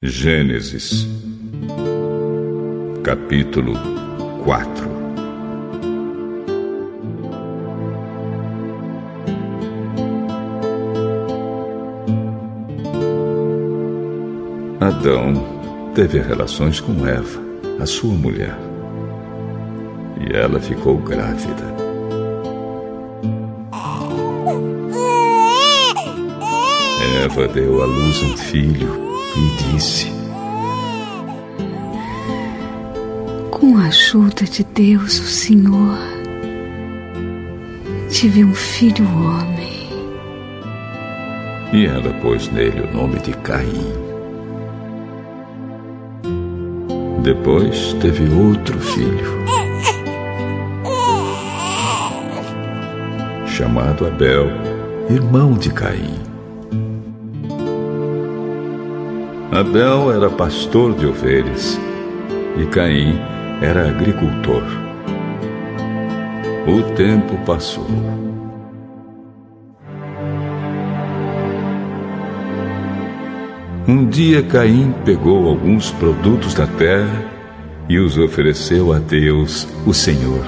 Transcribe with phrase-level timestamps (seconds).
[0.00, 1.08] Gênesis,
[3.02, 3.74] capítulo
[4.44, 4.88] 4
[14.80, 15.34] Adão
[15.96, 17.40] teve relações com Eva,
[17.80, 18.56] a sua mulher,
[20.20, 21.76] e ela ficou grávida.
[27.24, 30.06] Eva deu à luz um filho e disse:
[33.50, 35.98] Com a ajuda de Deus, o Senhor,
[38.10, 39.88] tive um filho homem.
[41.72, 43.92] E ela pôs nele o nome de Caim.
[47.22, 49.44] Depois teve outro filho,
[53.46, 54.46] chamado Abel,
[55.10, 56.27] irmão de Caim.
[59.50, 61.80] Abel era pastor de ovelhas
[62.58, 63.18] e Caim
[63.62, 64.62] era agricultor.
[66.66, 67.86] O tempo passou.
[73.88, 77.24] Um dia Caim pegou alguns produtos da terra
[77.88, 80.44] e os ofereceu a Deus, o Senhor.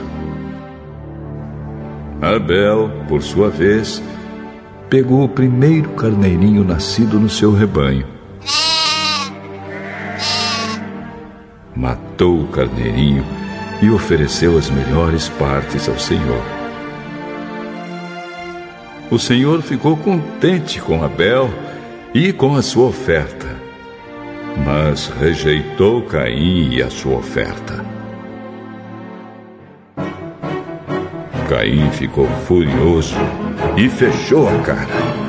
[2.20, 4.02] Abel, por sua vez,
[4.90, 8.19] pegou o primeiro carneirinho nascido no seu rebanho
[11.80, 13.24] matou o carneirinho
[13.80, 16.42] e ofereceu as melhores partes ao Senhor.
[19.10, 21.48] O Senhor ficou contente com Abel
[22.12, 23.46] e com a sua oferta,
[24.64, 27.82] mas rejeitou Caim e a sua oferta.
[31.48, 33.16] Caim ficou furioso
[33.76, 35.20] e fechou a cara.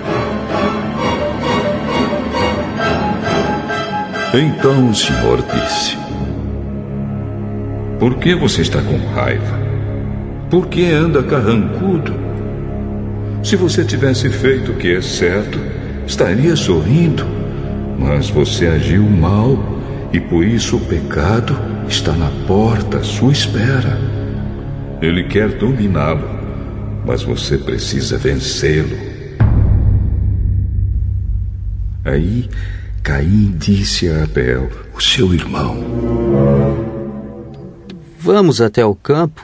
[4.34, 6.01] Então o Senhor disse:
[8.02, 9.60] por que você está com raiva?
[10.50, 12.12] Por que anda carrancudo?
[13.44, 15.60] Se você tivesse feito o que é certo,
[16.08, 17.24] estaria sorrindo.
[18.00, 19.56] Mas você agiu mal
[20.12, 21.56] e por isso o pecado
[21.88, 24.00] está na porta à sua espera.
[25.00, 26.28] Ele quer dominá-lo,
[27.06, 28.98] mas você precisa vencê-lo.
[32.04, 32.50] Aí
[33.04, 36.81] Caim disse a Abel, o seu irmão:
[38.24, 39.44] Vamos até o campo?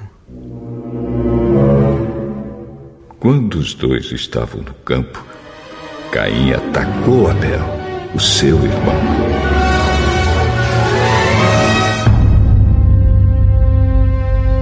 [3.20, 5.26] Quando os dois estavam no campo,
[6.12, 7.60] Caim atacou Abel,
[8.14, 9.02] o seu irmão.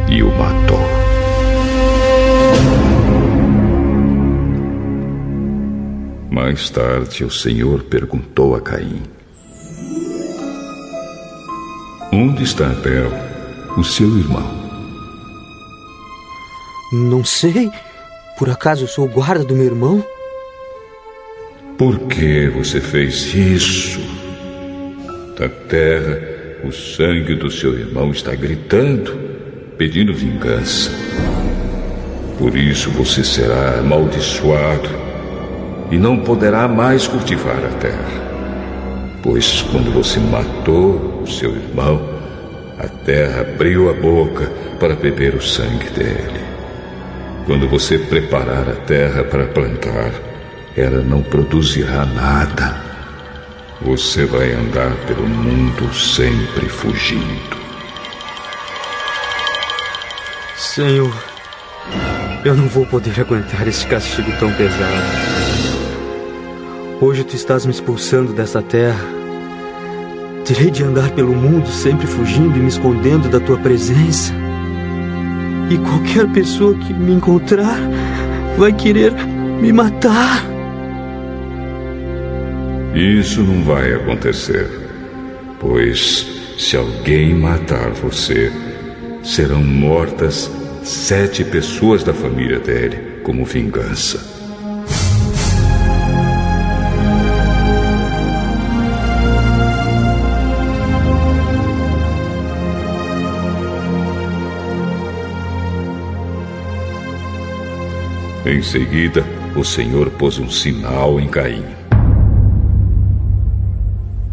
[0.09, 0.79] E o matou.
[6.31, 9.03] Mais tarde, o Senhor perguntou a Caim:
[12.13, 13.34] Onde está Abel?
[13.77, 14.65] O seu irmão?
[16.91, 17.69] Não sei.
[18.37, 20.03] Por acaso eu sou o guarda do meu irmão?
[21.77, 23.99] Por que você fez isso?
[25.37, 26.19] Da terra,
[26.63, 29.17] o sangue do seu irmão está gritando,
[29.77, 30.89] pedindo vingança.
[32.37, 34.89] Por isso você será amaldiçoado
[35.91, 38.25] e não poderá mais cultivar a terra.
[39.21, 42.14] Pois quando você matou o seu irmão,
[42.77, 46.43] a terra abriu a boca para beber o sangue dele.
[47.45, 50.11] Quando você preparar a terra para plantar,
[50.75, 52.83] ela não produzirá nada.
[53.81, 57.55] Você vai andar pelo mundo sempre fugindo.
[60.57, 61.13] Senhor,
[62.43, 65.35] eu não vou poder aguentar esse castigo tão pesado.
[66.99, 69.14] Hoje tu estás me expulsando dessa terra
[70.45, 74.31] Terei de andar pelo mundo sempre fugindo e me escondendo da tua presença.
[75.71, 77.79] E qualquer pessoa que me encontrar
[78.55, 79.11] vai querer
[79.59, 80.45] me matar.
[82.93, 84.69] Isso não vai acontecer,
[85.59, 86.27] pois
[86.59, 88.51] se alguém matar você,
[89.23, 90.51] serão mortas
[90.83, 94.34] sete pessoas da família dele como vingança.
[108.45, 109.25] Em seguida,
[109.55, 111.65] o Senhor pôs um sinal em Caim.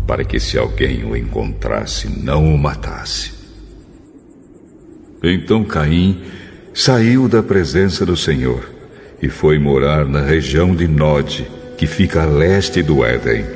[0.07, 3.33] Para que se alguém o encontrasse, não o matasse.
[5.23, 6.21] Então Caim
[6.75, 8.71] saiu da presença do Senhor
[9.23, 11.49] e foi morar na região de Nod,
[11.79, 13.47] que fica a leste do Éden.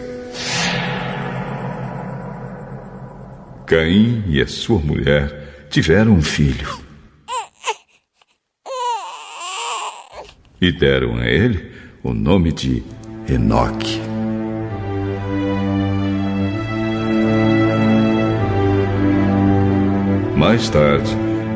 [3.66, 6.85] Caim e a sua mulher tiveram um filho.
[10.60, 11.70] E deram a ele
[12.02, 12.82] o nome de
[13.28, 14.00] Enoque.
[20.34, 21.10] Mais tarde,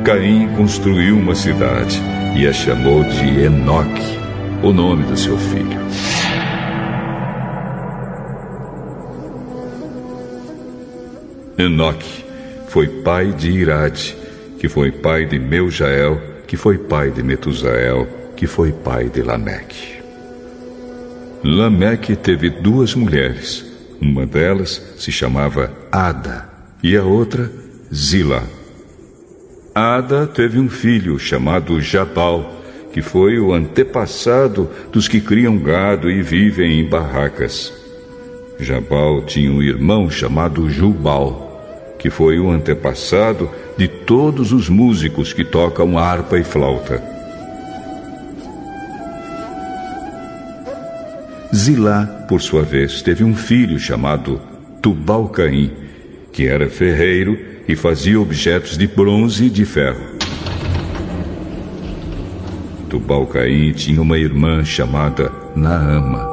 [0.05, 1.99] Caim construiu uma cidade
[2.37, 4.19] e a chamou de Enoque,
[4.63, 5.81] o nome do seu filho.
[11.57, 12.25] Enoque
[12.69, 14.15] foi pai de Irade,
[14.59, 20.01] que foi pai de Meujael, que foi pai de Metusael, que foi pai de Lameque.
[21.45, 23.67] Lameque teve duas mulheres.
[24.01, 26.49] Uma delas se chamava Ada
[26.83, 27.53] e a outra
[27.95, 28.43] Zila.
[29.75, 32.63] Ada teve um filho chamado Jabal,
[32.95, 37.71] que foi o antepassado dos que criam gado e vivem em barracas.
[38.59, 45.45] Jabal tinha um irmão chamado Jubal, que foi o antepassado de todos os músicos que
[45.45, 47.20] tocam harpa e flauta.
[51.55, 54.41] Zilá, por sua vez, teve um filho chamado
[54.81, 55.73] Tubal-Caim,
[56.33, 57.37] que era ferreiro
[57.67, 60.01] e fazia objetos de bronze e de ferro.
[62.89, 66.31] Tubal-Caim tinha uma irmã chamada Naama.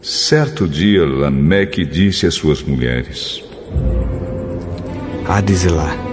[0.00, 3.42] Certo dia, Lameque disse às suas mulheres:
[5.26, 6.07] Adizilá,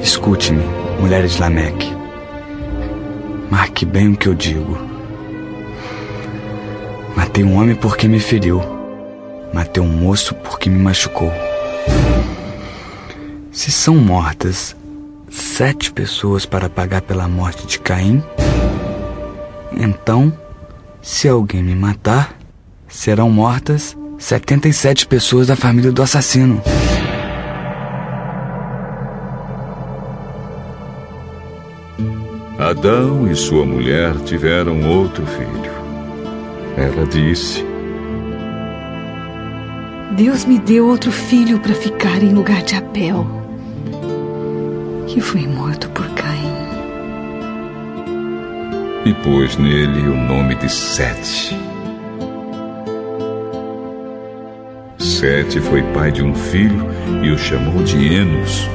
[0.00, 0.62] escute-me,
[1.00, 1.94] mulheres de Lameque.
[3.50, 4.78] Marque bem o que eu digo.
[7.16, 8.62] Matei um homem porque me feriu.
[9.52, 11.32] Matei um moço porque me machucou.
[13.50, 14.76] Se são mortas
[15.30, 18.22] sete pessoas para pagar pela morte de Caim,
[19.72, 20.32] então,
[21.02, 22.36] se alguém me matar,
[22.88, 26.62] serão mortas 77 pessoas da família do assassino.
[32.58, 35.72] Adão e sua mulher tiveram outro filho.
[36.76, 37.64] Ela disse:
[40.16, 43.26] Deus me deu outro filho para ficar em lugar de Abel,
[45.06, 46.56] que foi morto por Caim.
[49.04, 51.56] E pôs nele o nome de Sete.
[54.98, 56.86] Sete foi pai de um filho
[57.22, 58.68] e o chamou de Enos.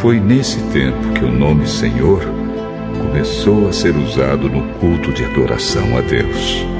[0.00, 2.22] Foi nesse tempo que o nome Senhor
[2.96, 6.79] começou a ser usado no culto de adoração a Deus.